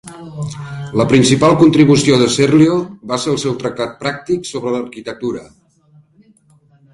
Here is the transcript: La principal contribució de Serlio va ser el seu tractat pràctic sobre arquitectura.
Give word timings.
La 1.01 1.05
principal 1.09 1.51
contribució 1.59 2.17
de 2.21 2.29
Serlio 2.35 2.77
va 3.11 3.19
ser 3.25 3.29
el 3.35 3.37
seu 3.43 3.53
tractat 3.65 3.93
pràctic 4.01 4.49
sobre 4.53 4.73
arquitectura. 4.79 5.45